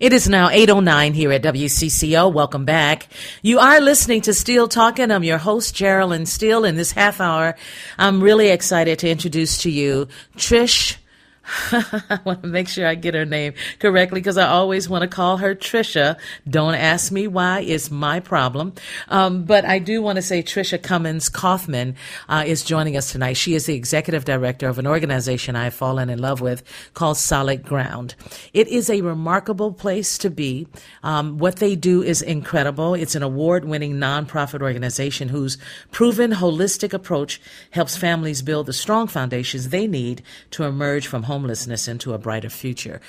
[0.00, 2.32] It is now 809 here at WCCO.
[2.32, 3.06] Welcome back.
[3.42, 5.12] You are listening to Steele Talking.
[5.12, 6.64] I'm your host, Geraldine Steele.
[6.64, 7.54] In this half hour,
[7.96, 10.96] I'm really excited to introduce to you Trish
[11.72, 15.08] I want to make sure I get her name correctly because I always want to
[15.08, 16.18] call her Trisha.
[16.48, 18.72] Don't ask me why; it's my problem.
[19.08, 21.96] Um, but I do want to say Trisha Cummins Kaufman
[22.28, 23.34] uh, is joining us tonight.
[23.34, 26.62] She is the executive director of an organization I have fallen in love with
[26.94, 28.14] called Solid Ground.
[28.54, 30.66] It is a remarkable place to be.
[31.02, 32.94] Um, what they do is incredible.
[32.94, 35.58] It's an award-winning nonprofit organization whose
[35.90, 40.22] proven holistic approach helps families build the strong foundations they need
[40.52, 43.00] to emerge from home homelessness into a brighter future.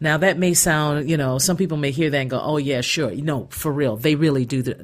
[0.00, 2.80] Now that may sound, you know, some people may hear that and go, "Oh yeah,
[2.80, 4.74] sure." No, for real, they really do the,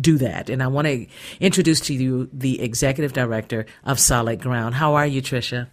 [0.00, 0.48] do that.
[0.48, 1.06] And I want to
[1.38, 4.74] introduce to you the executive director of Solid Ground.
[4.74, 5.68] How are you, Trisha?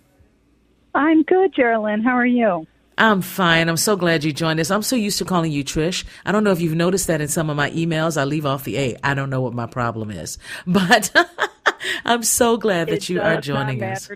[0.93, 2.01] I'm good, Geraldine.
[2.01, 2.67] How are you?
[2.97, 3.69] I'm fine.
[3.69, 4.69] I'm so glad you joined us.
[4.69, 6.03] I'm so used to calling you Trish.
[6.25, 8.65] I don't know if you've noticed that in some of my emails, I leave off
[8.65, 8.97] the A.
[9.03, 11.11] I don't know what my problem is, but
[12.05, 14.09] I'm so glad that it you are joining us.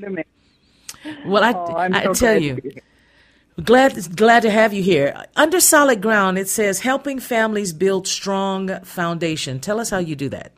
[1.26, 2.60] Well, I, oh, I so tell you,
[3.64, 5.26] glad glad to have you here.
[5.36, 9.60] Under solid ground, it says helping families build strong foundation.
[9.60, 10.52] Tell us how you do that.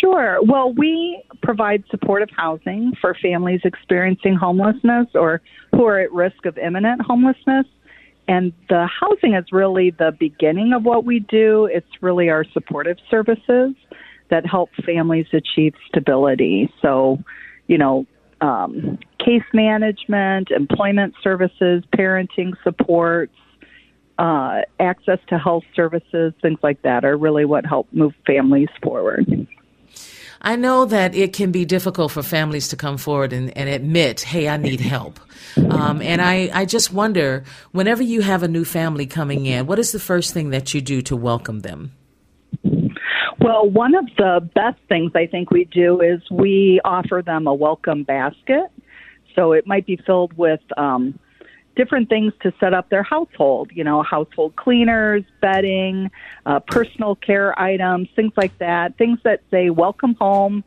[0.00, 0.38] Sure.
[0.42, 5.42] Well, we provide supportive housing for families experiencing homelessness or
[5.72, 7.66] who are at risk of imminent homelessness.
[8.26, 11.66] And the housing is really the beginning of what we do.
[11.66, 13.74] It's really our supportive services
[14.30, 16.72] that help families achieve stability.
[16.80, 17.18] So,
[17.66, 18.06] you know,
[18.40, 23.34] um, case management, employment services, parenting supports,
[24.18, 29.46] uh, access to health services, things like that are really what help move families forward.
[30.42, 34.22] I know that it can be difficult for families to come forward and, and admit,
[34.22, 35.20] hey, I need help.
[35.56, 39.78] Um, and I, I just wonder, whenever you have a new family coming in, what
[39.78, 41.92] is the first thing that you do to welcome them?
[43.40, 47.54] Well, one of the best things I think we do is we offer them a
[47.54, 48.66] welcome basket.
[49.34, 51.18] So it might be filled with um,
[51.74, 56.10] different things to set up their household, you know, household cleaners, bedding,
[56.44, 60.62] uh, personal care items, things like that, things that say, welcome home.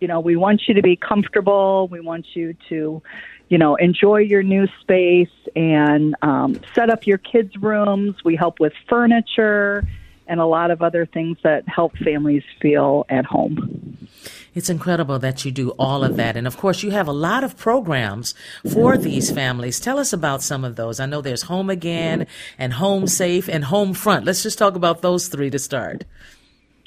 [0.00, 1.88] You know, we want you to be comfortable.
[1.90, 3.02] We want you to,
[3.48, 8.16] you know, enjoy your new space and um, set up your kids' rooms.
[8.22, 9.88] We help with furniture
[10.28, 14.08] and a lot of other things that help families feel at home.
[14.54, 16.36] It's incredible that you do all of that.
[16.36, 18.34] And of course, you have a lot of programs
[18.72, 19.78] for these families.
[19.78, 21.00] Tell us about some of those.
[21.00, 22.26] I know there's Home Again
[22.58, 24.24] and Home Safe and Home Front.
[24.24, 26.04] Let's just talk about those three to start.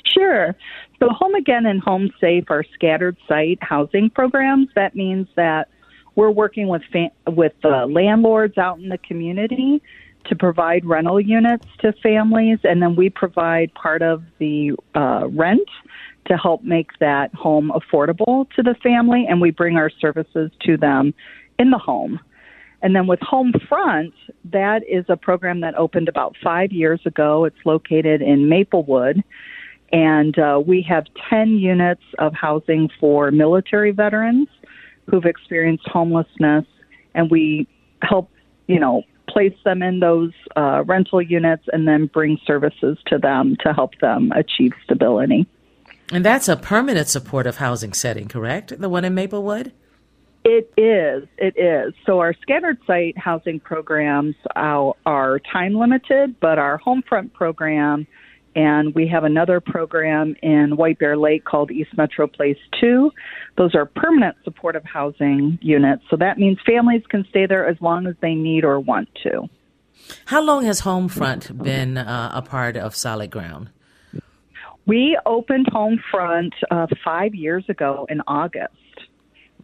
[0.05, 0.55] Sure.
[0.99, 4.67] So, Home Again and Home Safe are scattered site housing programs.
[4.75, 5.69] That means that
[6.15, 9.81] we're working with fa- with uh, landlords out in the community
[10.25, 15.67] to provide rental units to families, and then we provide part of the uh, rent
[16.27, 20.77] to help make that home affordable to the family, and we bring our services to
[20.77, 21.13] them
[21.57, 22.19] in the home.
[22.81, 24.13] And then with Homefront,
[24.45, 27.45] that is a program that opened about five years ago.
[27.45, 29.23] It's located in Maplewood,
[29.91, 34.47] and uh, we have 10 units of housing for military veterans
[35.09, 36.65] who've experienced homelessness,
[37.13, 37.67] and we
[38.01, 38.31] help,
[38.67, 43.55] you know, place them in those uh, rental units and then bring services to them
[43.63, 45.47] to help them achieve stability.
[46.11, 48.79] And that's a permanent supportive housing setting, correct?
[48.79, 49.71] The one in Maplewood?
[50.43, 51.27] It is.
[51.37, 51.93] It is.
[52.05, 58.07] So our scattered site housing programs are, are time limited, but our Homefront program
[58.55, 63.11] and we have another program in White Bear Lake called East Metro Place 2.
[63.57, 66.03] Those are permanent supportive housing units.
[66.09, 69.49] So that means families can stay there as long as they need or want to.
[70.25, 73.69] How long has Homefront been uh, a part of Solid Ground?
[74.85, 78.75] We opened Homefront uh, five years ago in August.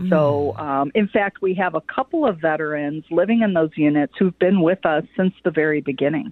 [0.09, 4.37] So, um, in fact, we have a couple of veterans living in those units who've
[4.37, 6.31] been with us since the very beginning.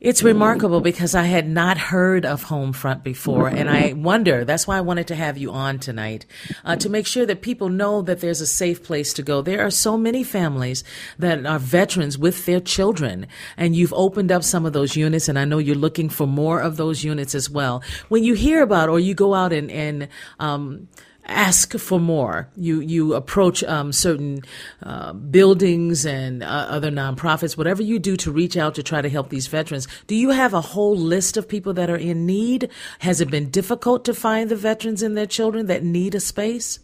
[0.00, 4.44] It's remarkable because I had not heard of Homefront before, and I wonder.
[4.44, 6.24] That's why I wanted to have you on tonight
[6.64, 9.42] uh, to make sure that people know that there's a safe place to go.
[9.42, 10.84] There are so many families
[11.18, 15.36] that are veterans with their children, and you've opened up some of those units, and
[15.36, 17.82] I know you're looking for more of those units as well.
[18.08, 20.06] When you hear about, or you go out and and
[20.38, 20.86] um,
[21.28, 22.48] ask for more.
[22.56, 24.42] You you approach um, certain
[24.82, 29.08] uh, buildings and uh, other nonprofits, whatever you do to reach out to try to
[29.08, 29.86] help these veterans.
[30.06, 32.70] Do you have a whole list of people that are in need?
[33.00, 36.80] Has it been difficult to find the veterans and their children that need a space?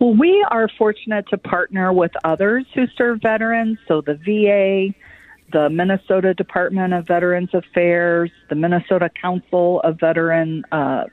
[0.00, 4.94] Well, we are fortunate to partner with others who serve veterans, so the VA.
[5.50, 11.04] The Minnesota Department of Veterans Affairs, the Minnesota Council of Veteran uh,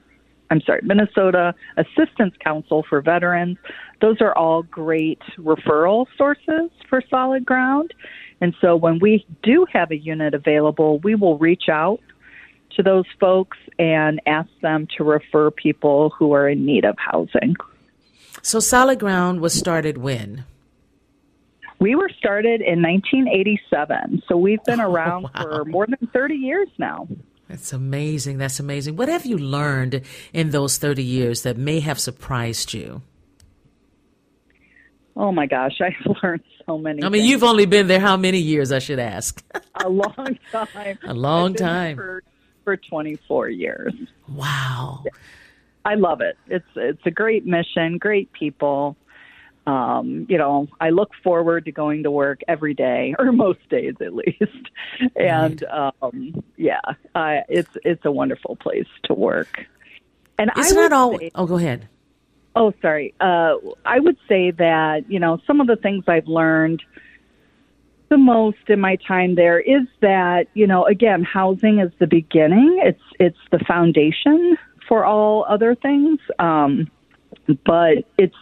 [0.49, 3.57] I'm sorry, Minnesota Assistance Council for Veterans.
[4.01, 7.93] Those are all great referral sources for solid ground.
[8.41, 12.01] And so when we do have a unit available, we will reach out
[12.75, 17.55] to those folks and ask them to refer people who are in need of housing.
[18.41, 20.45] So Solid Ground was started when?
[21.79, 24.23] We were started in 1987.
[24.27, 25.57] So we've been oh, around oh, wow.
[25.57, 27.07] for more than 30 years now.
[27.55, 28.37] That's amazing.
[28.37, 28.97] That's amazing.
[28.97, 30.01] What have you learned
[30.33, 33.01] in those 30 years that may have surprised you?
[35.15, 37.01] Oh my gosh, I've learned so many.
[37.01, 37.29] I mean, things.
[37.29, 39.41] you've only been there how many years, I should ask?
[39.75, 40.99] a long time.
[41.05, 41.95] A long time.
[41.95, 42.23] For,
[42.65, 43.93] for 24 years.
[44.27, 45.05] Wow.
[45.85, 46.37] I love it.
[46.47, 48.97] It's it's a great mission, great people
[49.67, 53.95] um, you know, I look forward to going to work every day, or most days
[54.01, 54.69] at least.
[55.15, 56.81] and um, yeah,
[57.13, 59.65] I, it's it's a wonderful place to work.
[60.37, 61.17] And isn't all?
[61.17, 61.87] Say, oh, go ahead.
[62.55, 63.13] Oh, sorry.
[63.19, 66.83] Uh, I would say that you know some of the things I've learned
[68.09, 72.79] the most in my time there is that you know again housing is the beginning.
[72.83, 74.57] It's it's the foundation
[74.87, 76.19] for all other things.
[76.37, 76.91] Um,
[77.65, 78.35] but it's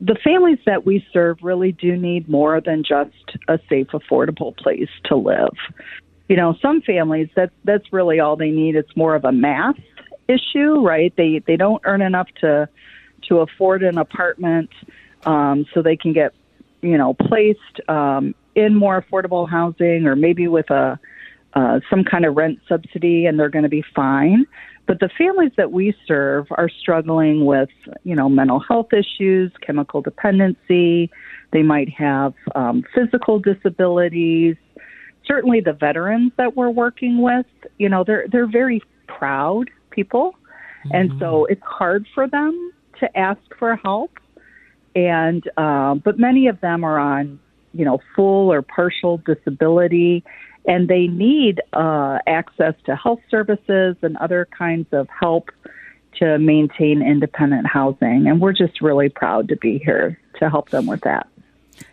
[0.00, 4.88] the families that we serve really do need more than just a safe, affordable place
[5.04, 5.56] to live.
[6.28, 8.76] You know, some families that that's really all they need.
[8.76, 9.78] It's more of a math
[10.28, 11.12] issue, right?
[11.16, 12.68] They they don't earn enough to
[13.28, 14.70] to afford an apartment,
[15.24, 16.32] um, so they can get
[16.82, 21.00] you know placed um, in more affordable housing, or maybe with a
[21.54, 24.46] uh, some kind of rent subsidy, and they're going to be fine.
[24.86, 27.68] But the families that we serve are struggling with,
[28.04, 31.10] you know, mental health issues, chemical dependency.
[31.52, 34.56] They might have um, physical disabilities.
[35.26, 37.46] Certainly, the veterans that we're working with,
[37.76, 40.34] you know, they're they're very proud people,
[40.86, 40.94] mm-hmm.
[40.94, 44.12] and so it's hard for them to ask for help.
[44.94, 47.38] And uh, but many of them are on,
[47.74, 50.24] you know, full or partial disability,
[50.68, 55.50] and they need uh, access to health services and other kinds of help
[56.16, 58.26] to maintain independent housing.
[58.28, 61.26] And we're just really proud to be here to help them with that.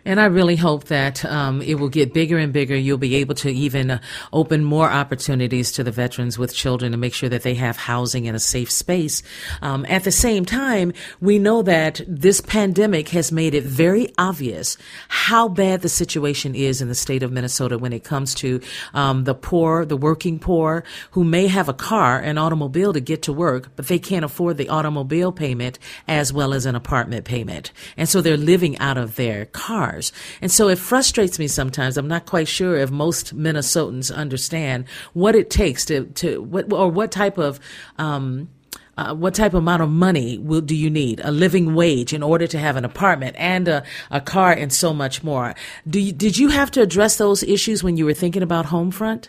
[0.06, 2.76] And I really hope that um, it will get bigger and bigger.
[2.76, 3.98] You'll be able to even uh,
[4.32, 8.26] open more opportunities to the veterans with children to make sure that they have housing
[8.26, 9.24] in a safe space.
[9.62, 14.78] Um, at the same time, we know that this pandemic has made it very obvious
[15.08, 18.60] how bad the situation is in the state of Minnesota when it comes to
[18.94, 23.22] um, the poor, the working poor, who may have a car, an automobile to get
[23.22, 27.72] to work, but they can't afford the automobile payment as well as an apartment payment.
[27.96, 30.12] And so they're living out of their car cars.
[30.40, 31.96] And so it frustrates me sometimes.
[31.96, 36.88] I'm not quite sure if most Minnesotans understand what it takes to, to what, or
[36.90, 37.60] what type of,
[37.98, 38.48] um,
[38.96, 41.20] uh, what type of amount of money will, do you need?
[41.22, 44.94] A living wage in order to have an apartment and a, a car and so
[44.94, 45.54] much more.
[45.86, 49.28] Do you, did you have to address those issues when you were thinking about Homefront?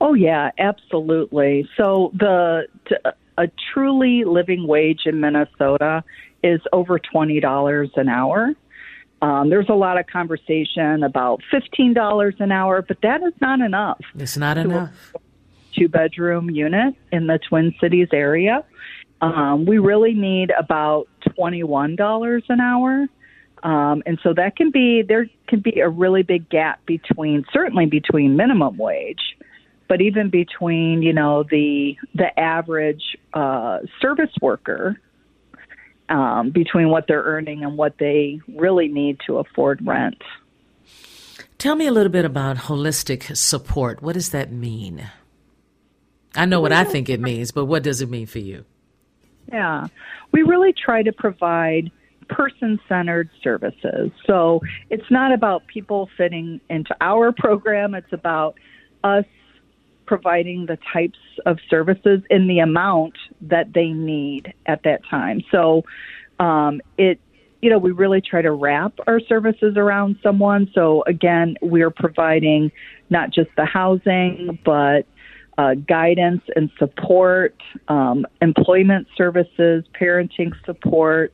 [0.00, 1.68] Oh yeah, absolutely.
[1.76, 6.02] So the to, a truly living wage in Minnesota
[6.42, 8.54] is over twenty dollars an hour.
[9.24, 13.98] Um, there's a lot of conversation about $15 an hour, but that is not enough.
[14.18, 14.92] It's not enough.
[15.74, 18.62] Two bedroom unit in the Twin Cities area.
[19.22, 23.06] Um, we really need about $21 an hour.
[23.62, 27.86] Um, and so that can be, there can be a really big gap between, certainly
[27.86, 29.38] between minimum wage,
[29.88, 35.00] but even between, you know, the, the average uh, service worker
[36.08, 40.22] um, between what they're earning and what they really need to afford rent.
[41.58, 44.02] Tell me a little bit about holistic support.
[44.02, 45.08] What does that mean?
[46.36, 48.64] I know what I think it means, but what does it mean for you?
[49.50, 49.86] Yeah,
[50.32, 51.90] we really try to provide
[52.28, 54.10] person centered services.
[54.26, 58.56] So it's not about people fitting into our program, it's about
[59.04, 59.26] us
[60.06, 65.42] providing the types of services in the amount that they need at that time.
[65.50, 65.84] So
[66.38, 67.20] um, it
[67.64, 70.70] you know, we really try to wrap our services around someone.
[70.74, 72.70] So again, we're providing
[73.08, 75.06] not just the housing, but
[75.56, 77.56] uh, guidance and support,
[77.88, 81.32] um, employment services, parenting support,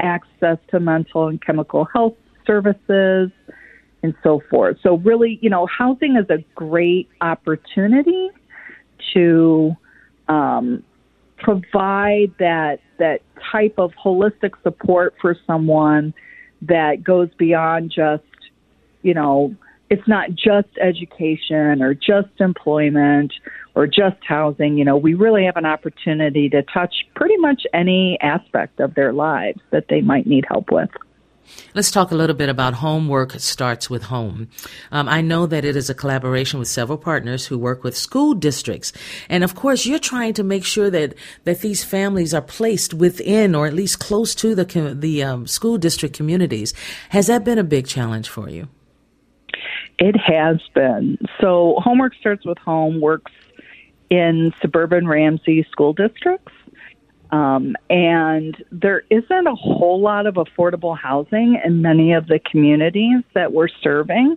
[0.00, 2.14] access to mental and chemical health
[2.46, 3.30] services,
[4.06, 4.76] and so forth.
[4.84, 8.30] So, really, you know, housing is a great opportunity
[9.14, 9.74] to
[10.28, 10.84] um,
[11.38, 16.14] provide that that type of holistic support for someone
[16.62, 18.22] that goes beyond just,
[19.02, 19.54] you know,
[19.90, 23.32] it's not just education or just employment
[23.74, 24.78] or just housing.
[24.78, 29.12] You know, we really have an opportunity to touch pretty much any aspect of their
[29.12, 30.90] lives that they might need help with.
[31.74, 34.48] Let's talk a little bit about homework starts with home.
[34.90, 38.34] Um, I know that it is a collaboration with several partners who work with school
[38.34, 38.92] districts,
[39.28, 43.54] and of course, you're trying to make sure that that these families are placed within
[43.54, 44.64] or at least close to the
[44.98, 46.74] the um, school district communities.
[47.10, 48.68] Has that been a big challenge for you?
[49.98, 51.18] It has been.
[51.40, 53.32] So, homework starts with home works
[54.10, 56.52] in suburban Ramsey school districts.
[57.30, 63.22] Um, and there isn't a whole lot of affordable housing in many of the communities
[63.34, 64.36] that we're serving.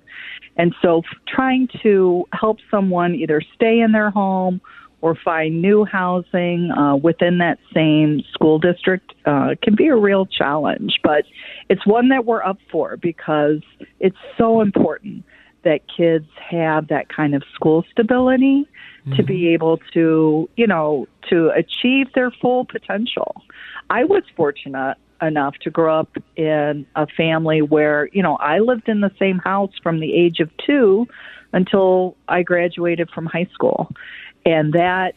[0.58, 4.60] And so trying to help someone either stay in their home
[5.02, 10.26] or find new housing uh, within that same school district uh, can be a real
[10.26, 11.00] challenge.
[11.04, 11.24] But
[11.70, 13.62] it's one that we're up for because
[14.00, 15.24] it's so important
[15.64, 18.68] that kids have that kind of school stability
[19.10, 19.18] mm-hmm.
[19.18, 19.54] to be mm-hmm.
[19.54, 23.42] able to, you know, to achieve their full potential.
[23.90, 28.88] I was fortunate enough to grow up in a family where, you know, I lived
[28.88, 31.08] in the same house from the age of two
[31.52, 33.92] until I graduated from high school.
[34.46, 35.16] And that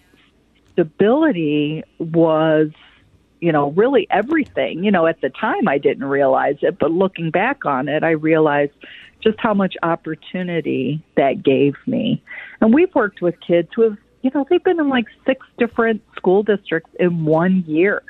[0.72, 2.70] stability was,
[3.40, 4.82] you know, really everything.
[4.82, 8.10] You know, at the time I didn't realize it, but looking back on it, I
[8.10, 8.72] realized
[9.22, 12.22] just how much opportunity that gave me.
[12.60, 16.02] And we've worked with kids who have, you know, they've been in like six different
[16.16, 18.02] school districts in one year.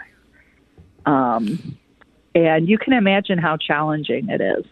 [1.07, 1.79] Um,
[2.35, 4.65] and you can imagine how challenging it is.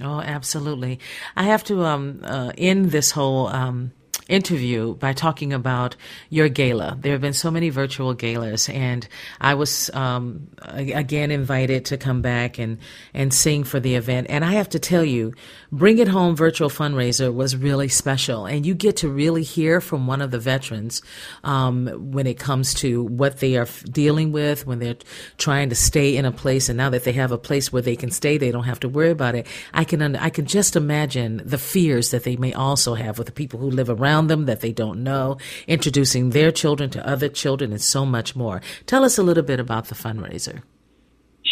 [0.00, 0.98] Oh, absolutely.
[1.36, 3.92] I have to um, uh, end this whole um,
[4.28, 5.96] interview by talking about
[6.30, 6.96] your gala.
[7.00, 9.06] There have been so many virtual galas, and
[9.40, 12.78] I was um, again invited to come back and
[13.14, 14.26] and sing for the event.
[14.30, 15.32] And I have to tell you,
[15.70, 20.06] Bring It Home virtual fundraiser was really special, and you get to really hear from
[20.06, 21.02] one of the veterans
[21.44, 24.96] um, when it comes to what they are dealing with when they're
[25.38, 26.68] trying to stay in a place.
[26.68, 28.88] And now that they have a place where they can stay, they don't have to
[28.88, 29.46] worry about it.
[29.72, 33.32] I can I can just imagine the fears that they may also have with the
[33.32, 37.28] people who live around around them that they don't know, introducing their children to other
[37.28, 38.60] children, and so much more.
[38.86, 40.62] Tell us a little bit about the fundraiser.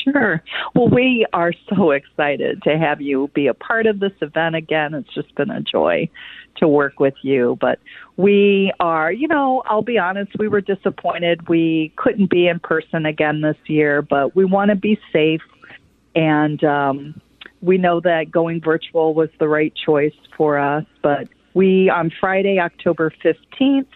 [0.04, 0.42] Sure.
[0.74, 4.92] Well, we are so excited to have you be a part of this event again.
[4.92, 6.10] It's just been a joy
[6.56, 7.56] to work with you.
[7.60, 7.78] But
[8.16, 13.06] we are, you know, I'll be honest, we were disappointed we couldn't be in person
[13.06, 15.42] again this year, but we want to be safe.
[16.14, 17.20] And um,
[17.62, 20.84] we know that going virtual was the right choice for us.
[21.02, 23.86] But we on Friday, October 15th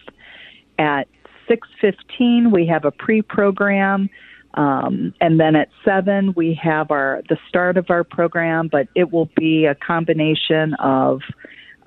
[0.79, 1.07] at
[1.47, 4.09] 6:15 we have a pre-program.
[4.55, 9.11] Um, and then at 7 we have our the start of our program but it
[9.13, 11.21] will be a combination of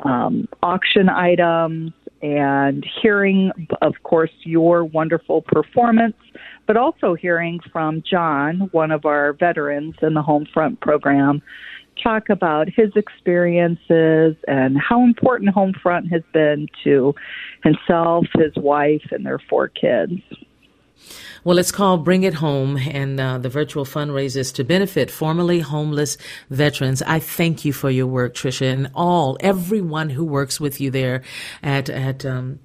[0.04, 3.50] um, auction items and hearing
[3.82, 6.14] of course your wonderful performance
[6.68, 11.42] but also hearing from John one of our veterans in the Homefront program
[12.02, 17.14] talk about his experiences and how important Homefront has been to
[17.62, 20.20] himself, his wife, and their four kids.
[21.44, 26.16] Well, it's called Bring It Home, and uh, the virtual fundraisers to benefit formerly homeless
[26.50, 27.02] veterans.
[27.02, 31.22] I thank you for your work, Tricia, and all everyone who works with you there
[31.62, 32.60] at at um,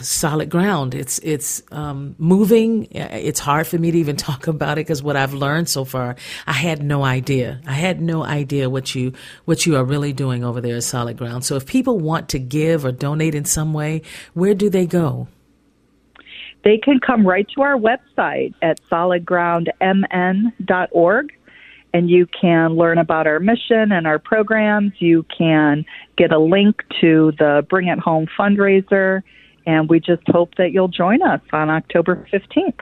[0.00, 0.94] solid ground.
[0.94, 2.88] It's it's um, moving.
[2.90, 6.16] It's hard for me to even talk about it because what I've learned so far,
[6.46, 7.60] I had no idea.
[7.66, 9.12] I had no idea what you
[9.44, 11.44] what you are really doing over there at Solid Ground.
[11.44, 14.02] So if people want to give or donate in some way,
[14.34, 15.26] where do they go?
[16.62, 21.32] They can come right to our website at solidgroundmn.org
[21.92, 24.92] and you can learn about our mission and our programs.
[24.98, 25.84] You can
[26.16, 29.22] get a link to the Bring It Home fundraiser,
[29.70, 32.80] and we just hope that you'll join us on October 15th.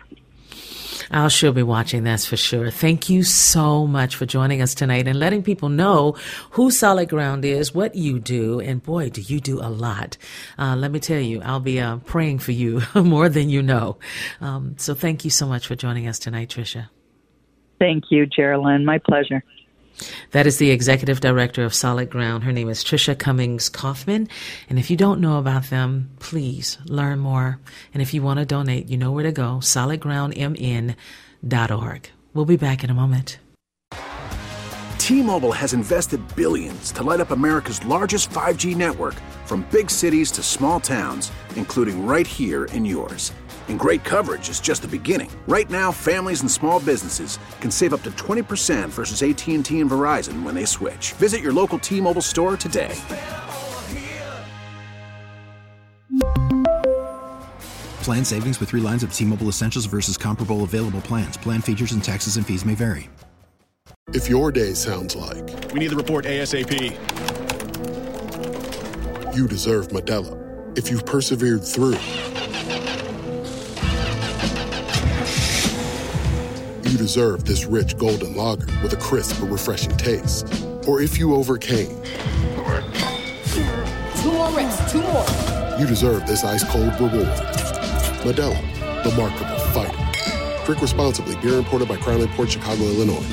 [1.11, 2.71] I'll sure be watching, that's for sure.
[2.71, 6.17] Thank you so much for joining us tonight and letting people know
[6.53, 10.17] who Solid Ground is, what you do, and boy, do you do a lot.
[10.59, 13.99] Uh, let me tell you, I'll be uh, praying for you more than you know.
[14.41, 16.89] Um, so thank you so much for joining us tonight, Tricia.
[17.79, 18.85] Thank you, Geraldine.
[18.85, 19.45] My pleasure.
[20.33, 22.45] That is the executive director of Solid Ground.
[22.45, 24.29] Her name is Trisha Cummings Kaufman.
[24.69, 27.59] And if you don't know about them, please learn more.
[27.93, 32.11] And if you want to donate, you know where to go solidgroundmn.org.
[32.35, 33.39] We'll be back in a moment.
[34.99, 39.15] T Mobile has invested billions to light up America's largest 5G network
[39.47, 43.33] from big cities to small towns, including right here in yours.
[43.69, 45.31] And great coverage is just the beginning.
[45.47, 50.43] Right now, families and small businesses can save up to 20% versus AT&T and Verizon
[50.43, 51.15] when they switch.
[51.15, 52.95] Visit your local T-Mobile store today.
[58.03, 61.39] Plan savings with 3 lines of T-Mobile Essentials versus comparable available plans.
[61.39, 63.09] Plan features and taxes and fees may vary.
[64.15, 66.97] If your day sounds like we need the report ASAP.
[69.37, 70.79] You deserve Modelo.
[70.79, 71.97] If you've persevered through
[76.99, 80.47] deserve this rich golden lager with a crisp but refreshing taste.
[80.87, 82.03] Or if you overcame.
[84.21, 85.25] Two more reps, two more.
[85.79, 87.29] You deserve this ice cold reward.
[88.25, 88.61] Modelo,
[89.05, 90.65] the Mark of a Fighter.
[90.67, 91.37] Drink responsibly.
[91.37, 93.25] Beer imported by Crown Port Chicago, Illinois.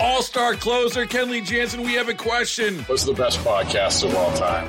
[0.00, 2.78] All-star closer Kenley Jansen, we have a question.
[2.84, 4.68] What's the best podcast of all time?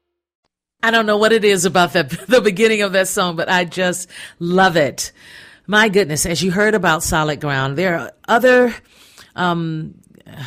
[0.83, 3.65] I don't know what it is about the, the beginning of that song, but I
[3.65, 5.11] just love it.
[5.67, 8.75] My goodness, as you heard about Solid Ground, there are other
[9.35, 9.95] um,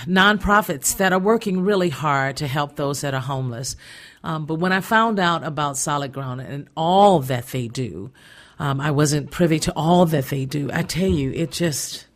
[0.07, 3.77] nonprofits that are working really hard to help those that are homeless.
[4.23, 8.11] Um, but when I found out about Solid Ground and all that they do,
[8.59, 10.71] um, I wasn't privy to all that they do.
[10.73, 12.07] I tell you, it just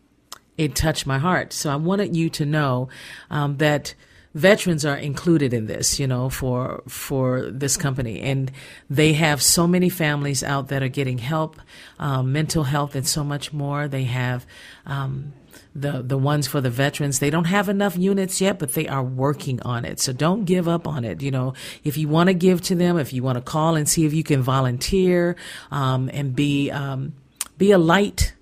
[0.56, 1.52] it touched my heart.
[1.52, 2.88] So I wanted you to know
[3.30, 3.94] um, that
[4.34, 8.50] veterans are included in this, you know, for for this company, and
[8.88, 11.60] they have so many families out that are getting help,
[11.98, 13.88] um, mental health, and so much more.
[13.88, 14.46] They have.
[14.86, 15.32] Um,
[15.74, 19.02] the the ones for the veterans they don't have enough units yet but they are
[19.02, 21.52] working on it so don't give up on it you know
[21.84, 24.12] if you want to give to them if you want to call and see if
[24.12, 25.36] you can volunteer
[25.70, 27.12] um, and be um,
[27.58, 28.32] be a light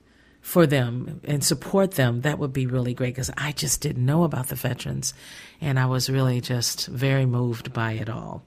[0.47, 4.23] for them and support them that would be really great because i just didn't know
[4.23, 5.13] about the veterans
[5.61, 8.43] and I was really just very moved by it all.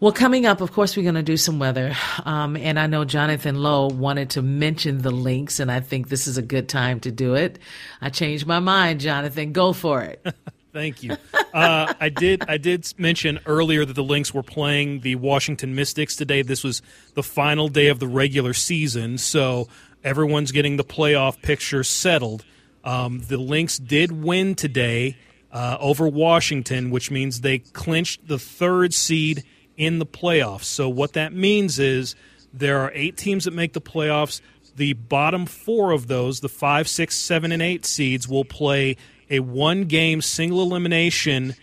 [0.00, 1.96] Well, coming up, of course, we're going to do some weather.
[2.24, 6.28] Um, and I know Jonathan Lowe wanted to mention the Lynx, and I think this
[6.28, 7.58] is a good time to do it.
[8.00, 9.52] I changed my mind, Jonathan.
[9.52, 10.24] Go for it.
[10.72, 11.16] Thank you.
[11.52, 12.44] Uh, I did.
[12.46, 16.42] I did mention earlier that the Lynx were playing the Washington Mystics today.
[16.42, 16.82] This was
[17.14, 19.66] the final day of the regular season, so
[20.08, 22.42] everyone's getting the playoff picture settled.
[22.82, 25.18] Um, the Lynx did win today
[25.52, 29.44] uh, over Washington, which means they clinched the third seed
[29.76, 30.64] in the playoffs.
[30.64, 32.14] So what that means is
[32.54, 34.40] there are eight teams that make the playoffs.
[34.76, 38.96] The bottom four of those, the five, six, seven, and eight seeds, will play
[39.28, 41.54] a one game single elimination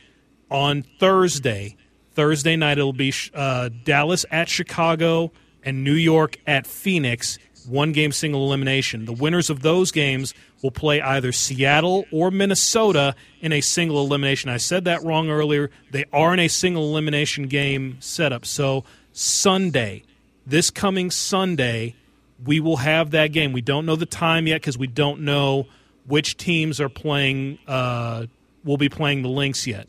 [0.52, 1.76] on Thursday.
[2.14, 5.32] Thursday night, it'll be uh, Dallas at Chicago
[5.64, 7.40] and New York at Phoenix.
[7.68, 9.06] One game single elimination.
[9.06, 14.50] The winners of those games will play either Seattle or Minnesota in a single elimination.
[14.50, 15.70] I said that wrong earlier.
[15.92, 18.46] They are in a single elimination game setup.
[18.46, 20.04] So Sunday,
[20.46, 21.96] this coming Sunday,
[22.44, 23.54] we will have that game.
[23.54, 25.68] We don't know the time yet because we don't know
[26.08, 27.60] which teams are playing.
[27.68, 28.28] Uh,
[28.64, 29.88] will be playing the Lynx yet.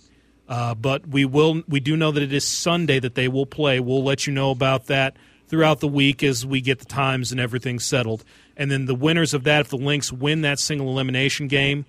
[0.48, 1.62] Uh, but we will.
[1.68, 3.80] We do know that it is Sunday that they will play.
[3.80, 5.16] We'll let you know about that
[5.48, 8.24] throughout the week as we get the times and everything settled
[8.56, 11.84] and then the winners of that, if the Lynx win that single elimination game,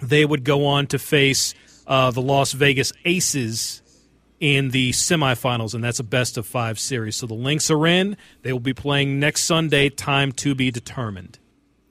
[0.00, 1.54] they would go on to face
[1.86, 3.82] uh, the Las Vegas Aces
[4.38, 7.16] in the semifinals, and that's a best of five series.
[7.16, 8.16] So the Lynx are in.
[8.42, 11.38] They will be playing next Sunday, time to be determined.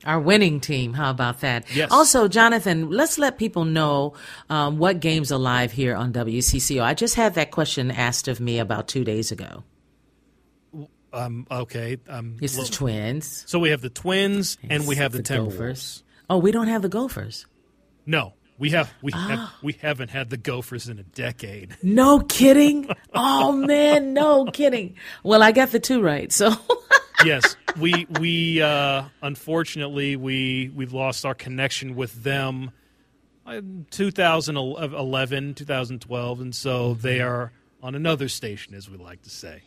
[0.04, 0.94] Our winning team.
[0.94, 1.66] How about that?
[1.74, 1.90] Yes.
[1.92, 4.14] Also, Jonathan, let's let people know
[4.48, 6.82] um, what games are live here on WCCO.
[6.82, 9.62] I just had that question asked of me about two days ago.
[11.12, 11.96] Um, okay.
[12.08, 13.44] Um, It's the Twins.
[13.48, 15.50] So we have the Twins and we have the, Timberwolves.
[15.52, 16.02] Gophers.
[16.28, 17.46] Oh, we don't have the Gophers.
[18.06, 19.26] No, we have we Ah.
[19.28, 21.76] have we haven't had the Gophers in a decade.
[21.82, 22.88] No kidding.
[23.14, 24.96] oh man, no kidding.
[25.24, 26.30] Well, I got the two right.
[26.32, 26.52] So
[27.24, 32.70] yes, we we uh, unfortunately we we lost our connection with them.
[33.90, 39.62] 2011, 2012, and so they are on another station, as we like to say.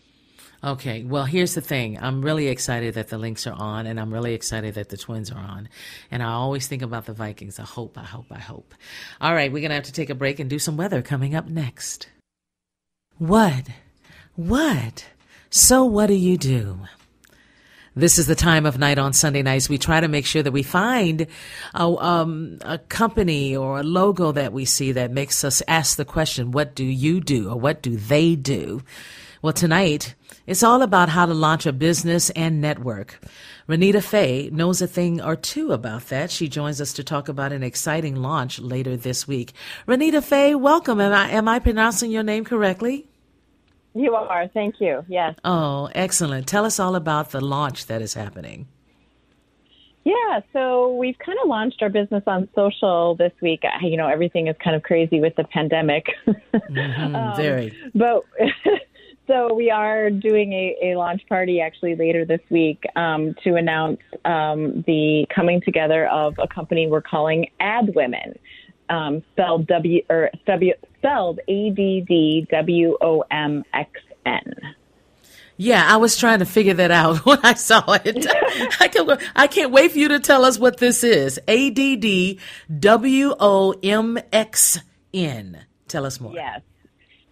[0.64, 2.00] Okay, well, here's the thing.
[2.00, 5.30] I'm really excited that the Lynx are on, and I'm really excited that the Twins
[5.30, 5.68] are on.
[6.10, 7.60] And I always think about the Vikings.
[7.60, 8.74] I hope, I hope, I hope.
[9.20, 11.36] All right, we're going to have to take a break and do some weather coming
[11.36, 12.08] up next.
[13.18, 13.68] What?
[14.36, 15.06] What?
[15.50, 16.80] So, what do you do?
[17.96, 19.70] This is the time of night on Sunday nights.
[19.70, 21.28] We try to make sure that we find
[21.76, 26.06] a, um, a company or a logo that we see that makes us ask the
[26.06, 28.82] question, what do you do or what do they do?
[29.44, 33.20] Well, tonight, it's all about how to launch a business and network.
[33.68, 36.30] Renita Fay knows a thing or two about that.
[36.32, 39.54] She joins us to talk about an exciting launch later this week.
[39.88, 41.00] Renita Fay, welcome.
[41.00, 43.08] Am I, am I pronouncing your name correctly?
[43.96, 44.48] You are.
[44.48, 45.06] Thank you.
[45.08, 45.36] Yes.
[45.46, 46.48] Oh, excellent.
[46.48, 48.68] Tell us all about the launch that is happening.
[50.04, 53.64] Yeah, so we've kind of launched our business on social this week.
[53.82, 56.06] You know, everything is kind of crazy with the pandemic.
[56.70, 57.74] Mm, very.
[57.94, 58.24] but
[59.28, 64.02] so we are doing a, a launch party actually later this week um, to announce
[64.26, 68.38] um, the coming together of a company we're calling Ad Women,
[68.90, 73.92] um, spelled W or W spelled A D D W O M X
[74.26, 74.54] N.
[75.56, 78.26] Yeah, I was trying to figure that out when I saw it.
[78.82, 81.40] I can't, I can't wait for you to tell us what this is.
[81.48, 82.40] A D D
[82.80, 84.80] W O M X
[85.14, 85.66] N.
[85.88, 86.34] Tell us more.
[86.34, 86.62] Yes.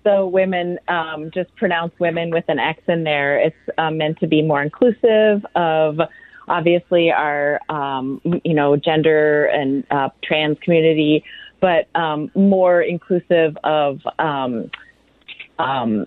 [0.03, 3.39] So women, um, just pronounce women with an X in there.
[3.39, 5.99] It's um, meant to be more inclusive of
[6.47, 11.23] obviously our, um, you know, gender and uh, trans community,
[11.59, 14.69] but um, more inclusive of um,
[15.59, 16.05] um,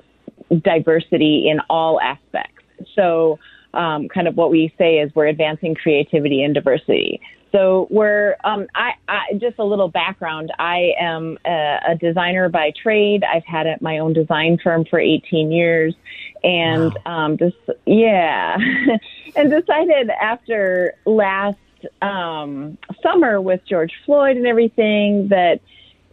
[0.63, 2.63] diversity in all aspects.
[2.95, 3.39] So,
[3.73, 7.21] um, kind of what we say is we're advancing creativity and diversity.
[7.55, 10.53] So we're, um, I, I, just a little background.
[10.59, 13.23] I am a, a designer by trade.
[13.23, 15.95] I've had a, my own design firm for 18 years,
[16.43, 18.57] and um, just yeah,
[19.37, 21.59] and decided after last
[22.03, 25.61] um, summer with George Floyd and everything that,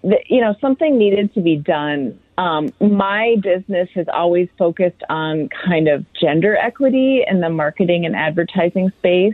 [0.04, 2.20] that you know something needed to be done.
[2.38, 8.16] Um, my business has always focused on kind of gender equity in the marketing and
[8.16, 9.34] advertising space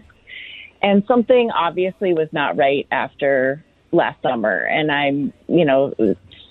[0.82, 4.60] and something obviously was not right after last summer.
[4.64, 5.94] And i'm you know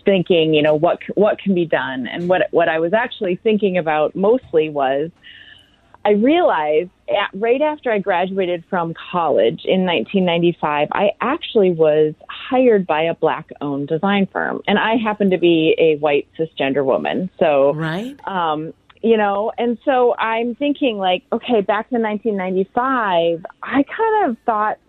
[0.05, 2.07] thinking you know what what can be done?
[2.07, 5.11] And what what i was actually thinking about mostly was
[6.05, 12.87] i realized at, right after i graduated from college in 1995 i actually was hired
[12.87, 14.63] by a black owned design firm.
[14.67, 17.29] And i happened to be a white cisgender woman.
[17.39, 18.17] So right.
[18.27, 19.53] um you know?
[19.59, 24.79] And so i'm thinking like okay back to 1995 i kind of thought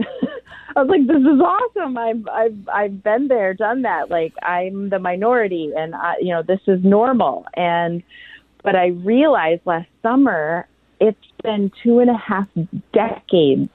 [0.76, 1.98] i was like this is awesome.
[1.98, 4.10] I've i've i've been there done that.
[4.10, 7.46] Like i'm the minority and I, you know this is normal.
[7.56, 8.04] And
[8.64, 10.68] but i realized last summer
[11.00, 12.48] it's been two and a half
[12.94, 13.70] decades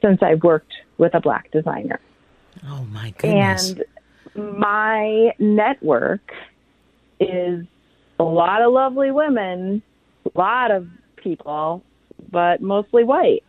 [0.00, 2.00] since i've worked with a black designer.
[2.68, 3.70] Oh my goodness.
[3.70, 3.84] and
[4.60, 6.32] my network
[7.20, 7.66] is
[8.18, 9.82] a lot of lovely women,
[10.24, 11.82] a lot of people,
[12.30, 13.42] but mostly white.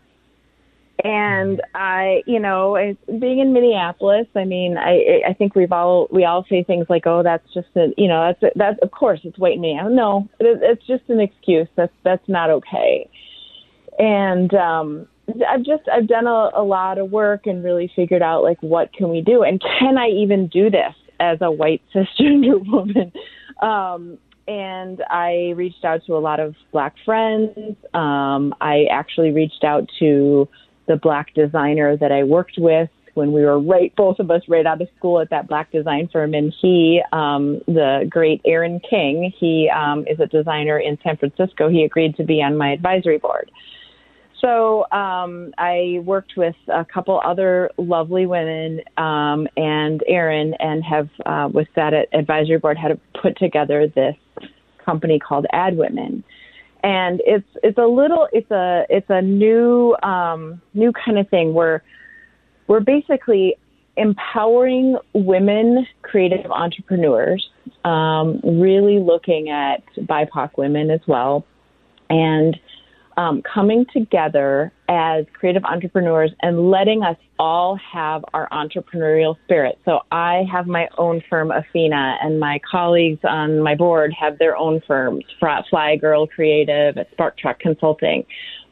[1.04, 6.23] And I, you know, being in Minneapolis, I mean, I, I think we've all we
[6.23, 9.38] all say things like, "Oh, that's just a, you know, that's that's of course it's
[9.38, 11.67] white in Minneapolis." No, it, it's just an excuse.
[11.76, 13.10] That's that's not okay.
[13.97, 15.08] And um,
[15.49, 18.93] I've just I've done a, a lot of work and really figured out like what
[18.93, 23.12] can we do and can I even do this as a white cisgender woman?
[23.62, 27.77] Um, and I reached out to a lot of black friends.
[27.93, 30.47] Um, I actually reached out to
[30.88, 34.65] the black designer that I worked with when we were right, both of us right
[34.65, 36.34] out of school at that black design firm.
[36.34, 41.69] And he, um, the great Aaron King, he um, is a designer in San Francisco.
[41.69, 43.51] He agreed to be on my advisory board.
[44.43, 51.10] So um, I worked with a couple other lovely women um, and Aaron, and have
[51.25, 54.17] uh, with that advisory board had put together this
[54.84, 56.25] company called Ad Women.
[56.84, 61.53] and it's it's a little it's a it's a new um, new kind of thing
[61.53, 61.82] where
[62.67, 63.56] we're basically
[63.95, 67.49] empowering women creative entrepreneurs,
[67.86, 71.45] um, really looking at BIPOC women as well,
[72.10, 72.60] and
[73.17, 79.80] um, coming together as creative entrepreneurs and letting us all have our entrepreneurial spirit.
[79.86, 84.56] So I have my own firm, Athena, and my colleagues on my board have their
[84.56, 88.26] own firms, Fly Girl Creative, Spark Truck Consulting.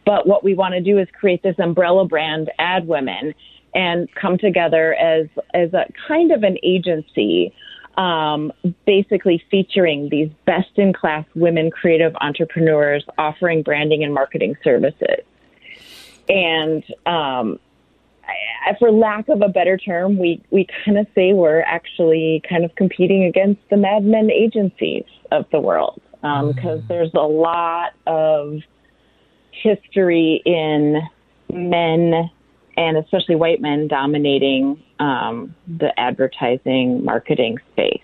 [0.05, 3.33] But what we want to do is create this umbrella brand, Ad Women,
[3.73, 7.53] and come together as as a kind of an agency
[7.97, 8.51] um,
[8.85, 15.23] basically featuring these best in class women creative entrepreneurs offering branding and marketing services.
[16.29, 17.59] And um,
[18.65, 22.63] I, for lack of a better term, we, we kind of say we're actually kind
[22.63, 26.87] of competing against the Mad Men agencies of the world because um, mm.
[26.87, 28.61] there's a lot of
[29.51, 31.01] history in
[31.51, 32.29] men
[32.77, 38.03] and especially white men dominating um, the advertising marketing space.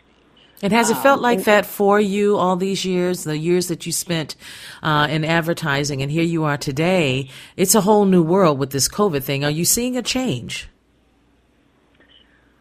[0.63, 3.91] And has it felt like that for you all these years, the years that you
[3.91, 4.35] spent
[4.81, 7.29] uh, in advertising, and here you are today?
[7.55, 9.45] It's a whole new world with this COVID thing.
[9.45, 10.67] Are you seeing a change?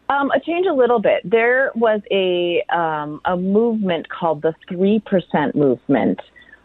[0.09, 1.27] Um, a change a little bit.
[1.27, 6.21] There was a um, a movement called the Three Percent Movement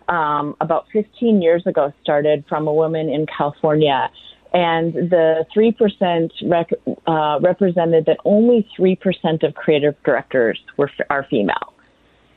[0.09, 1.95] um, about 15 years ago.
[2.03, 4.11] Started from a woman in California
[4.53, 6.73] and the 3% rec-
[7.07, 11.73] uh, represented that only 3% of creative directors were are female.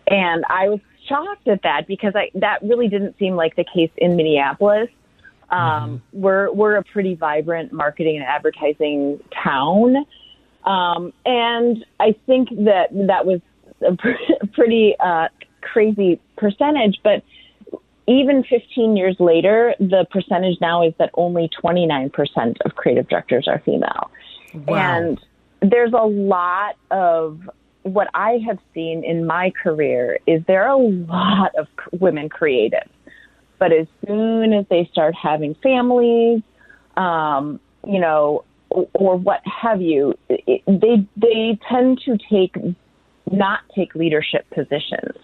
[0.08, 3.91] And I was shocked at that because I, that really didn't seem like the case
[3.97, 4.89] in Minneapolis.
[5.49, 6.21] Um, mm-hmm.
[6.21, 9.95] We're we're a pretty vibrant marketing and advertising town,
[10.63, 13.41] um, and I think that that was
[13.88, 13.95] a
[14.54, 15.28] pretty uh,
[15.62, 16.99] crazy percentage.
[17.04, 17.23] But
[18.08, 22.12] even 15 years later, the percentage now is that only 29%
[22.63, 24.12] of creative directors are female.
[24.54, 24.76] Wow.
[24.76, 25.20] And
[25.62, 27.39] there's a lot of
[27.84, 31.68] what I have seen in my career is there are a lot of
[32.00, 32.89] women creatives.
[33.58, 36.41] But as soon as they start having families,
[36.98, 42.56] um, you know, or, or what have you, it, they they tend to take
[43.32, 45.18] not take leadership positions.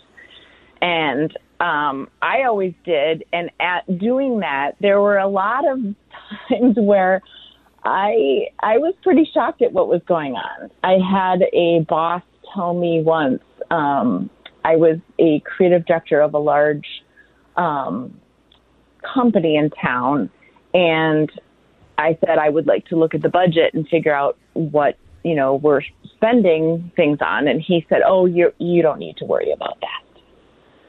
[0.82, 3.24] And um, I always did.
[3.32, 5.78] And at doing that, there were a lot of
[6.50, 7.22] times where
[7.84, 10.72] I I was pretty shocked at what was going on.
[10.84, 14.30] I had a boss tell me once um,
[14.66, 16.88] I was a creative director of a large
[17.56, 18.20] um,
[19.02, 20.30] company in town,
[20.74, 21.32] and
[21.98, 25.36] I said I would like to look at the budget and figure out what you
[25.36, 25.82] know we're
[26.16, 27.48] spending things on.
[27.48, 30.11] And he said, "Oh, you you don't need to worry about that."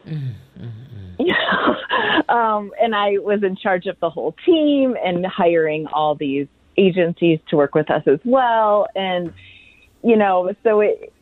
[0.06, 1.20] Mm-hmm.
[2.28, 7.38] um, and I was in charge of the whole team and hiring all these agencies
[7.48, 8.86] to work with us as well.
[8.94, 9.32] And,
[10.02, 11.12] you know, so it,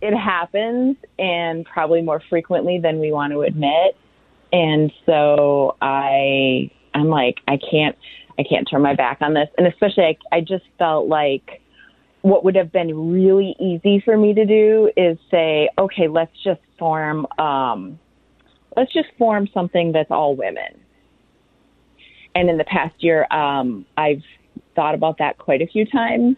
[0.00, 3.96] it happens and probably more frequently than we want to admit.
[4.52, 7.96] And so I, I'm like, I can't,
[8.38, 9.48] I can't turn my back on this.
[9.58, 11.60] And especially I, I just felt like,
[12.26, 16.60] what would have been really easy for me to do is say, okay, let's just
[16.76, 18.00] form um,
[18.76, 20.80] let's just form something that's all women.
[22.34, 24.24] And in the past year, um, I've
[24.74, 26.36] thought about that quite a few times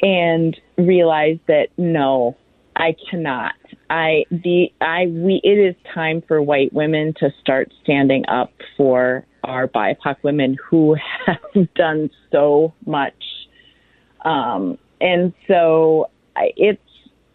[0.00, 2.36] and realized that no,
[2.76, 3.54] I cannot.
[3.90, 9.26] I the I we it is time for white women to start standing up for
[9.42, 13.24] our BIPOC women who have done so much.
[14.24, 16.10] Um, and so
[16.56, 16.80] it's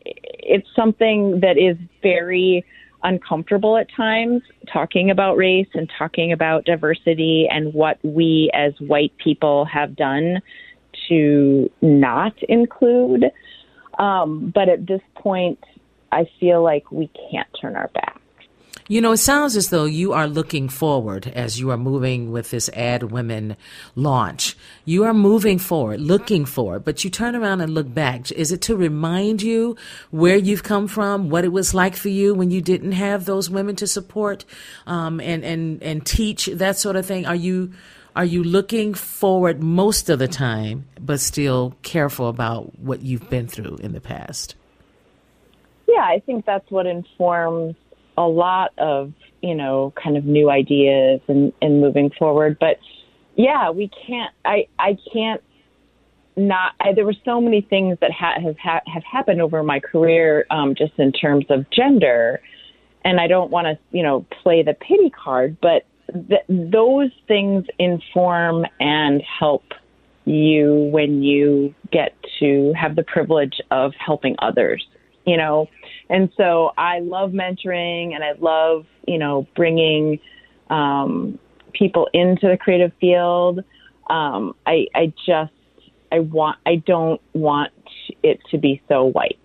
[0.04, 2.66] it's something that is very
[3.04, 9.12] uncomfortable at times talking about race and talking about diversity and what we as white
[9.18, 10.40] people have done
[11.08, 13.26] to not include.
[13.98, 15.60] Um, but at this point,
[16.12, 18.21] I feel like we can't turn our back.
[18.92, 22.52] You know, it sounds as though you are looking forward as you are moving with
[22.52, 23.56] this Ad Women
[23.96, 24.58] launch.
[24.84, 28.30] You are moving forward, looking forward, but you turn around and look back.
[28.34, 29.78] Is it to remind you
[30.10, 33.50] where you've come from, what it was like for you when you didn't have those
[33.50, 34.44] women to support
[34.86, 37.26] um, and, and, and teach, that sort of thing?
[37.26, 37.72] Are you
[38.18, 43.48] are you looking forward most of the time, but still careful about what you've been
[43.48, 44.56] through in the past?
[45.88, 47.78] Yeah, I think that's what informs
[48.26, 52.58] a lot of you know kind of new ideas and, and moving forward.
[52.60, 52.80] But
[53.36, 54.34] yeah, we can't.
[54.46, 55.42] I I can't
[56.36, 56.74] not.
[56.80, 60.46] I, there were so many things that ha- have ha- have happened over my career,
[60.50, 62.42] um, just in terms of gender,
[63.04, 67.66] and I don't want to, you know, play the pity card, but th- those things
[67.80, 69.64] inform and help
[70.26, 74.86] you when you get to have the privilege of helping others,
[75.26, 75.70] you know.
[76.10, 80.20] And so I love mentoring and I love, you know, bringing
[80.70, 81.40] um,
[81.74, 83.64] people into the creative field.
[84.10, 85.54] Um, I, I just,
[86.12, 87.72] I want, I don't want
[88.24, 89.38] it to be so white.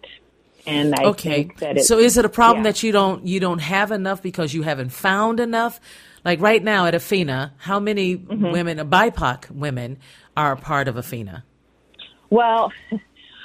[0.66, 1.82] And I think that okay.
[1.82, 2.72] so is it a problem yeah.
[2.72, 5.80] that you don't you don't have enough because you haven't found enough?
[6.24, 8.50] Like right now at Afina, how many mm-hmm.
[8.50, 9.98] women, BIPOC women,
[10.36, 11.44] are a part of Afina?
[12.30, 12.72] Well,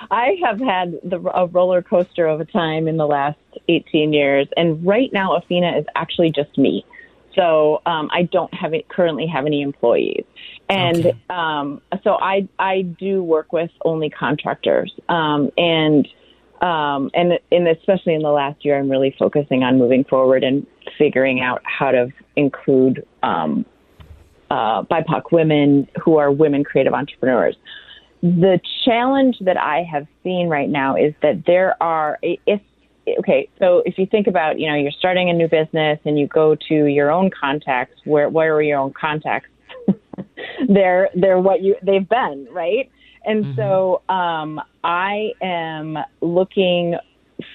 [0.10, 3.38] I have had the, a roller coaster of a time in the last
[3.68, 6.86] 18 years, and right now Athena is actually just me.
[7.36, 10.26] So um, I don't have it, currently have any employees,
[10.68, 11.18] and okay.
[11.30, 16.08] um, so I I do work with only contractors, um, and
[16.62, 20.68] um, and and especially in the last year, I'm really focusing on moving forward and
[20.98, 23.66] figuring out how to include um,
[24.50, 27.56] uh, BIPOC women who are women creative entrepreneurs.
[28.22, 32.62] The challenge that I have seen right now is that there are if
[33.20, 36.28] okay, so if you think about, you know, you're starting a new business and you
[36.28, 39.50] go to your own contacts, where where are your own contacts?
[40.70, 42.92] they're they're what you they've been, right?
[43.26, 43.56] And mm-hmm.
[43.56, 46.96] so um, I am looking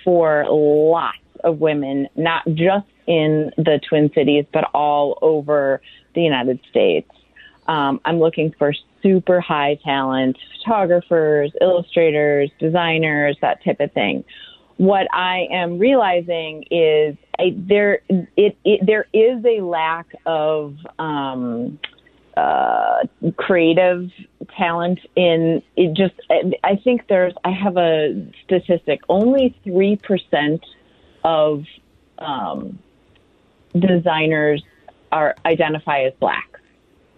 [0.04, 5.80] for lots of women, not just in the Twin Cities, but all over
[6.14, 7.10] the United States.
[7.68, 14.24] Um, I'm looking for super high talent photographers, illustrators, designers, that type of thing
[14.76, 21.78] what I am realizing is I, there it, it, there is a lack of um,
[22.36, 23.04] uh,
[23.36, 24.10] creative
[24.56, 25.96] talent in it.
[25.96, 26.14] Just
[26.62, 29.00] I think there's I have a statistic.
[29.08, 30.62] Only three percent
[31.24, 31.64] of
[32.18, 32.78] um,
[33.78, 34.62] designers
[35.10, 36.48] are identify as black.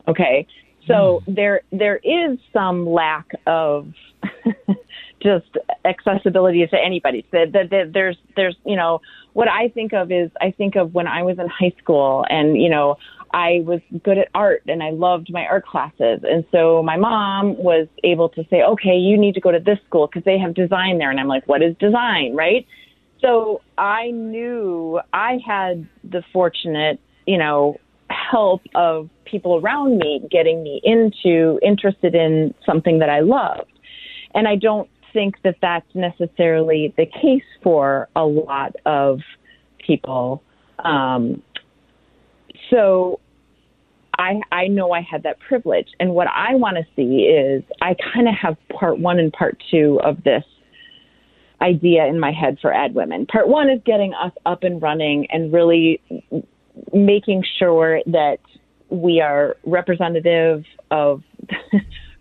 [0.08, 0.46] Okay,
[0.86, 1.34] so mm.
[1.36, 3.92] there there is some lack of
[5.22, 7.26] just accessibility to anybody.
[7.32, 9.00] That, that, that there's there's you know
[9.34, 12.60] what I think of is I think of when I was in high school and
[12.60, 12.96] you know
[13.32, 17.56] I was good at art and I loved my art classes and so my mom
[17.58, 20.54] was able to say okay you need to go to this school because they have
[20.54, 22.66] design there and I'm like what is design right
[23.20, 27.78] so I knew I had the fortunate you know
[28.10, 33.70] help of people around me getting me into interested in something that I loved
[34.34, 39.20] and I don't think that that's necessarily the case for a lot of
[39.84, 40.42] people.
[40.84, 41.42] Um,
[42.70, 43.20] so
[44.18, 45.88] I, I know I had that privilege.
[45.98, 49.60] And what I want to see is I kind of have part one and part
[49.70, 50.44] two of this
[51.60, 53.26] idea in my head for Ad Women.
[53.26, 56.00] Part one is getting us up and running and really
[56.92, 58.38] making sure that
[58.90, 61.22] we are representative of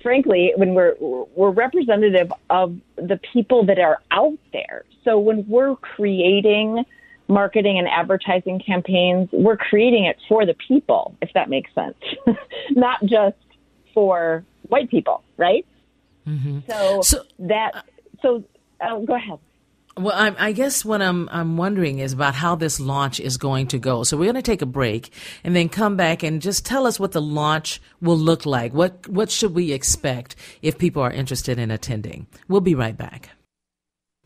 [0.01, 4.85] frankly, when we're we're representative of the people that are out there.
[5.03, 6.85] So when we're creating
[7.27, 11.97] marketing and advertising campaigns, we're creating it for the people, if that makes sense,
[12.71, 13.35] not just
[13.93, 15.65] for white people, right?
[16.25, 16.59] Mm-hmm.
[16.69, 17.85] So, so, that
[18.21, 18.43] so
[18.79, 19.39] uh, go ahead.
[19.97, 23.67] Well, I, I, guess what I'm I'm wondering is about how this launch is going
[23.67, 24.03] to go.
[24.03, 25.11] So we're going to take a break
[25.43, 28.73] and then come back and just tell us what the launch will look like.
[28.73, 32.27] What what should we expect if people are interested in attending?
[32.47, 33.36] We'll be right back.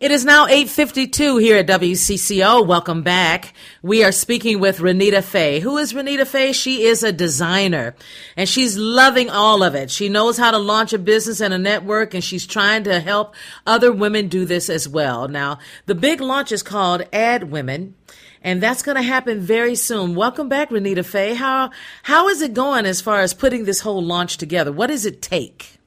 [0.02, 2.66] It is now 8:52 here at WCCO.
[2.66, 3.54] Welcome back.
[3.84, 5.60] We are speaking with Renita Fay.
[5.60, 6.54] Who is Renita Fay?
[6.54, 7.94] She is a designer
[8.36, 9.92] and she's loving all of it.
[9.92, 13.36] She knows how to launch a business and a network and she's trying to help
[13.68, 15.28] other women do this as well.
[15.28, 17.94] Now, the big launch is called Ad Women
[18.42, 20.16] and that's going to happen very soon.
[20.16, 21.36] Welcome back, Renita Fay.
[21.36, 21.70] How
[22.02, 24.72] how is it going as far as putting this whole launch together?
[24.72, 25.78] What does it take?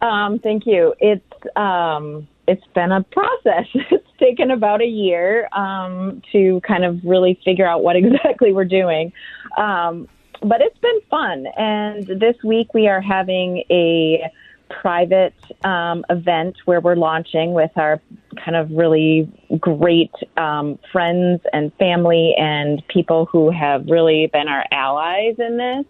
[0.00, 0.94] Um, thank you.
[0.98, 1.22] It's
[1.54, 3.66] um, it's been a process.
[3.90, 8.66] It's taken about a year um, to kind of really figure out what exactly we're
[8.66, 9.12] doing.
[9.56, 10.08] Um,
[10.42, 11.46] but it's been fun.
[11.56, 14.30] And this week we are having a
[14.70, 18.00] private um, event where we're launching with our
[18.42, 24.64] kind of really great um, friends and family and people who have really been our
[24.70, 25.86] allies in this.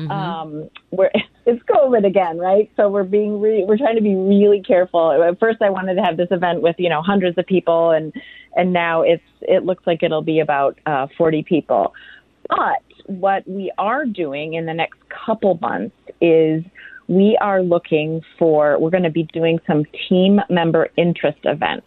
[0.00, 0.10] Mm-hmm.
[0.10, 1.10] Um, we're,
[1.46, 2.70] it's COVID again, right?
[2.76, 5.12] So we're being re- we're trying to be really careful.
[5.12, 8.12] At first, I wanted to have this event with you know hundreds of people, and
[8.56, 11.94] and now it's it looks like it'll be about uh, 40 people.
[12.48, 16.64] But what we are doing in the next couple months is
[17.08, 21.86] we are looking for we're going to be doing some team member interest events.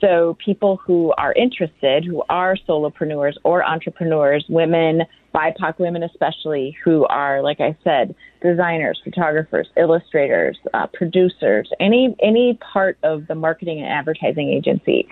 [0.00, 5.02] So people who are interested, who are solopreneurs or entrepreneurs, women,
[5.34, 12.58] BIPOC women especially, who are, like I said, designers, photographers, illustrators, uh, producers, any any
[12.72, 15.08] part of the marketing and advertising agency.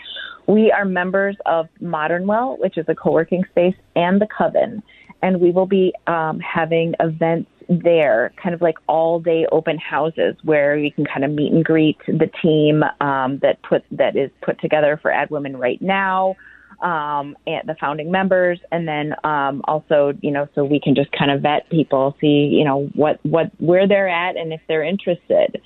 [0.47, 4.83] We are members of Modernwell, which is a co-working space, and the Coven,
[5.21, 10.37] and we will be um, having events there, kind of like all day open houses
[10.43, 14.31] where you can kind of meet and greet the team um, that put that is
[14.43, 16.37] put together for Ad Women right now,
[16.83, 21.11] um, and the founding members, and then um, also you know so we can just
[21.13, 24.85] kind of vet people, see you know what what where they're at and if they're
[24.85, 25.61] interested.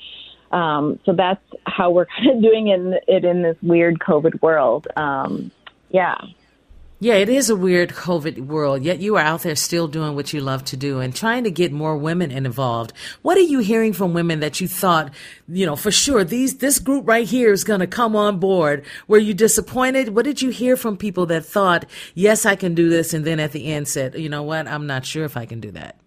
[0.50, 4.88] Um, so that's how we're kind of doing it, it in this weird COVID world.
[4.96, 5.50] Um,
[5.90, 6.16] yeah.
[7.02, 10.34] Yeah, it is a weird COVID world, yet you are out there still doing what
[10.34, 12.92] you love to do and trying to get more women involved.
[13.22, 15.10] What are you hearing from women that you thought,
[15.48, 18.84] you know, for sure these this group right here is going to come on board?
[19.08, 20.14] Were you disappointed?
[20.14, 23.40] What did you hear from people that thought, "Yes, I can do this," and then
[23.40, 24.68] at the end said, "You know what?
[24.68, 25.99] I'm not sure if I can do that."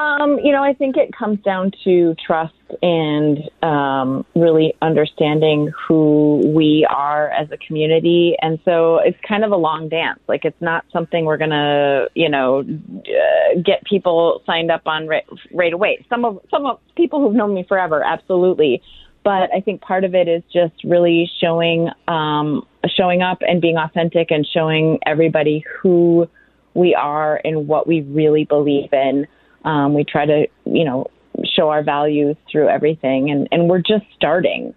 [0.00, 6.40] Um, you know, I think it comes down to trust and um, really understanding who
[6.54, 8.34] we are as a community.
[8.40, 10.20] And so it's kind of a long dance.
[10.26, 15.06] Like it's not something we're going to, you know, uh, get people signed up on
[15.06, 16.04] right, right away.
[16.08, 18.80] Some of some of people who've known me forever, absolutely.
[19.22, 23.76] But I think part of it is just really showing um, showing up and being
[23.76, 26.26] authentic and showing everybody who
[26.72, 29.26] we are and what we really believe in.
[29.64, 31.06] Um, we try to, you know,
[31.44, 34.74] show our values through everything, and, and we're just starting.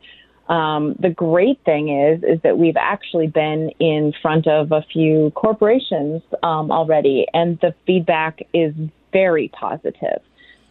[0.49, 5.31] Um, the great thing is, is that we've actually been in front of a few
[5.35, 8.73] corporations um, already, and the feedback is
[9.11, 10.21] very positive.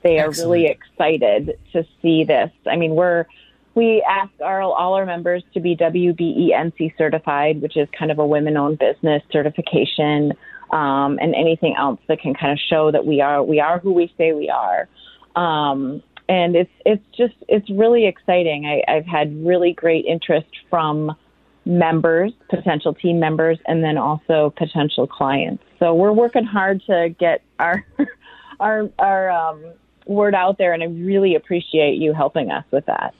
[0.02, 0.50] They are Excellent.
[0.50, 2.50] really excited to see this.
[2.66, 3.26] I mean, we're
[3.74, 8.26] we ask our all our members to be WBENC certified, which is kind of a
[8.26, 10.32] women-owned business certification
[10.72, 13.92] um, and anything else that can kind of show that we are we are who
[13.92, 14.88] we say we are.
[15.36, 18.66] Um, and it's it's just it's really exciting.
[18.66, 21.14] I, I've had really great interest from
[21.64, 25.62] members, potential team members, and then also potential clients.
[25.78, 27.84] So we're working hard to get our
[28.60, 29.64] our our um,
[30.06, 33.14] word out there, and I really appreciate you helping us with that.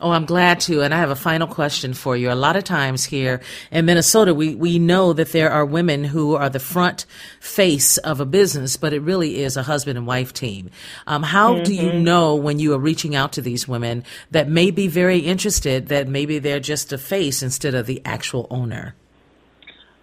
[0.00, 0.82] Oh, I'm glad to.
[0.82, 2.30] And I have a final question for you.
[2.30, 3.40] A lot of times here
[3.70, 7.06] in Minnesota, we, we know that there are women who are the front
[7.40, 10.70] face of a business, but it really is a husband and wife team.
[11.06, 11.62] Um, how mm-hmm.
[11.64, 12.04] do you mm-hmm.
[12.04, 16.08] know when you are reaching out to these women that may be very interested that
[16.08, 18.94] maybe they're just a face instead of the actual owner?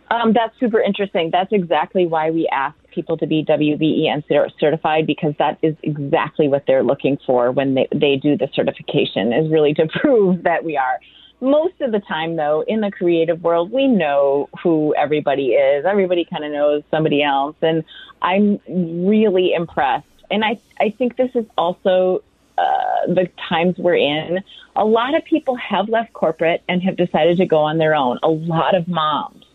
[0.10, 1.30] Um, that's super interesting.
[1.32, 4.24] That's exactly why we ask people to be WBEN
[4.60, 9.32] certified because that is exactly what they're looking for when they, they do the certification
[9.32, 11.00] is really to prove that we are.
[11.40, 15.86] Most of the time, though, in the creative world, we know who everybody is.
[15.86, 17.56] Everybody kind of knows somebody else.
[17.62, 17.84] And
[18.20, 20.08] I'm really impressed.
[20.32, 22.24] And I, I think this is also
[22.58, 24.44] uh, the times we're in.
[24.76, 28.18] A lot of people have left corporate and have decided to go on their own.
[28.24, 29.46] A lot of moms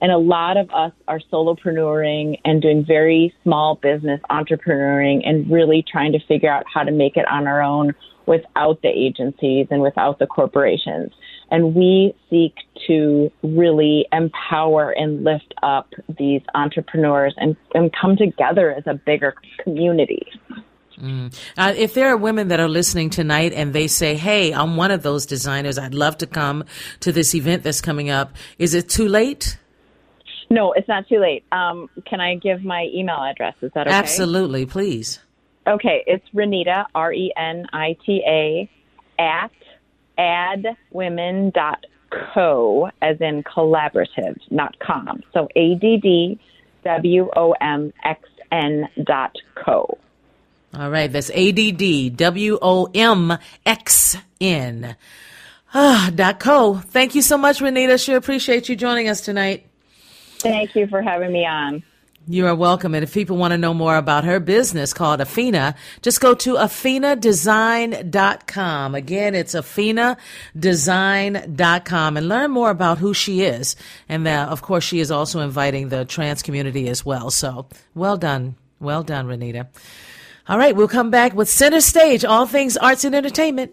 [0.00, 5.84] and a lot of us are solopreneuring and doing very small business entrepreneuring and really
[5.90, 7.94] trying to figure out how to make it on our own
[8.26, 11.12] without the agencies and without the corporations.
[11.50, 12.54] And we seek
[12.86, 19.34] to really empower and lift up these entrepreneurs and, and come together as a bigger
[19.62, 20.26] community.
[20.98, 21.34] Mm.
[21.56, 24.90] Uh, if there are women that are listening tonight and they say, Hey, I'm one
[24.90, 25.78] of those designers.
[25.78, 26.64] I'd love to come
[27.00, 28.34] to this event that's coming up.
[28.58, 29.58] Is it too late?
[30.50, 31.44] No, it's not too late.
[31.52, 33.54] Um, can I give my email address?
[33.62, 33.96] Is that okay?
[33.96, 35.20] Absolutely, please.
[35.66, 38.68] Okay, it's Renita, R E N I T A,
[39.18, 39.50] at
[40.18, 45.22] addwomxn.co, as in collaborative, not com.
[45.32, 46.40] So A D D
[46.84, 49.98] W O M X N dot co.
[50.74, 54.96] All right, that's A D D W O M X N.
[55.72, 56.74] Ah, dot co.
[56.74, 58.04] Thank you so much, Renita.
[58.04, 59.69] Sure appreciate you joining us tonight.
[60.42, 61.82] Thank you for having me on.
[62.28, 62.94] You are welcome.
[62.94, 66.54] And if people want to know more about her business called Afina, just go to
[66.54, 68.94] afinadesign.com.
[68.94, 73.74] Again, it's afinadesign.com and learn more about who she is.
[74.08, 77.30] And uh, of course, she is also inviting the trans community as well.
[77.30, 78.54] So well done.
[78.78, 79.66] Well done, Renita.
[80.46, 83.72] All right, we'll come back with Center Stage, all things arts and entertainment.